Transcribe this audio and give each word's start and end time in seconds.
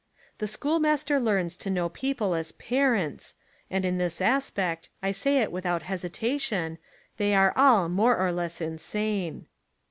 The 0.39 0.47
schoolmaster 0.47 1.19
learns 1.19 1.55
to 1.57 1.69
know 1.69 1.87
people 1.87 2.33
as 2.33 2.53
"parents" 2.53 3.35
and 3.69 3.85
in 3.85 3.99
this 3.99 4.19
aspect, 4.19 4.89
I 5.03 5.11
say 5.11 5.37
It 5.37 5.51
without 5.51 5.83
hesitation, 5.83 6.79
they 7.17 7.35
are 7.35 7.53
all 7.55 7.87
more 7.87 8.17
or 8.17 8.31
less 8.31 8.61
insane. 8.61 9.45